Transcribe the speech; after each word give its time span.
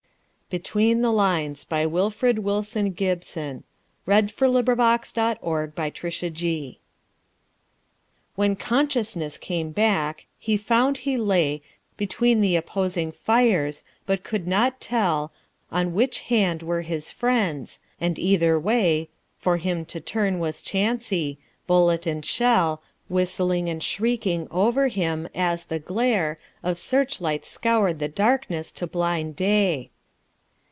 so 0.53 0.57
good 0.57 0.67
here 0.67 1.05
stands 1.05 1.65
my 1.71 1.85
creed 1.85 2.43
God's 2.43 2.73
good 2.73 2.75
indeed. 2.75 3.63
Winifred 4.05 4.33
M. 4.57 4.65
Letts 4.65 5.13
BETWEEN 5.13 5.71
THE 5.73 6.19
LINES 6.19 6.77
When 8.35 8.55
consciousness 8.57 9.37
came 9.37 9.71
back, 9.71 10.25
he 10.37 10.57
found 10.57 10.97
he 10.97 11.15
lay 11.15 11.61
Between 11.95 12.41
the 12.41 12.57
opposing 12.57 13.13
fires, 13.13 13.83
but 14.05 14.25
could 14.25 14.45
not 14.45 14.81
tell 14.81 15.31
On 15.71 15.93
which 15.93 16.19
hand 16.19 16.63
were 16.63 16.81
his 16.81 17.11
friends; 17.11 17.79
and 18.01 18.19
either 18.19 18.59
way 18.59 19.07
For 19.37 19.55
him 19.55 19.85
to 19.85 20.01
turn 20.01 20.37
was 20.39 20.61
chancy 20.61 21.39
bullet 21.65 22.05
and 22.05 22.25
shell 22.25 22.83
Whistling 23.07 23.69
and 23.69 23.81
shrieking 23.81 24.49
over 24.51 24.89
him, 24.89 25.29
as 25.33 25.63
the 25.63 25.79
glare 25.79 26.37
Of 26.61 26.77
searchlights 26.77 27.47
scoured 27.47 27.99
the 27.99 28.09
darkness 28.09 28.73
to 28.73 28.85
blind 28.85 29.37
day. 29.37 29.91